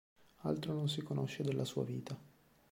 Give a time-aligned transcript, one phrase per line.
[0.41, 2.17] Altro non si conosce della sua vita.